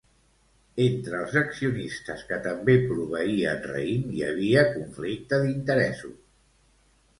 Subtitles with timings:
[0.85, 6.19] Entre els accionistes que també proveïen raïm hi havia conflicte d'interessos.